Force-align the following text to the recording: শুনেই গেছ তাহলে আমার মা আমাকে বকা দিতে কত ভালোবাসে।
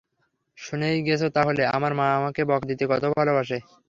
শুনেই 0.57 0.97
গেছ 1.07 1.21
তাহলে 1.35 1.63
আমার 1.75 1.91
মা 1.95 2.05
আমাকে 2.19 2.41
বকা 2.49 2.65
দিতে 2.69 2.83
কত 2.91 3.03
ভালোবাসে। 3.13 3.57